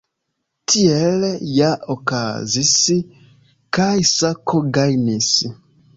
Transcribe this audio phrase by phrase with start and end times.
[0.71, 1.25] Tiel
[1.57, 2.73] ja okazis,
[3.79, 5.33] kaj Sako gajnis.